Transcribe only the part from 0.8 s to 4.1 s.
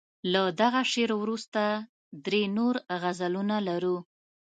شعر وروسته درې نور غزلونه لرو.